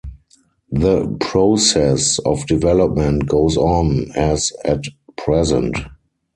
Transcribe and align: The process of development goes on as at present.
The 0.71 1.15
process 1.19 2.17
of 2.17 2.47
development 2.47 3.27
goes 3.27 3.55
on 3.55 4.11
as 4.15 4.51
at 4.65 4.85
present. 5.15 5.77